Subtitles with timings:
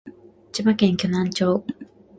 [0.51, 1.63] 千葉県鋸南町